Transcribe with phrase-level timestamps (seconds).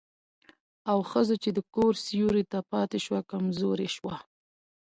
[0.91, 4.15] او ښځه چې د کور سيوري ته پاتې شوه، کمزورې شوه.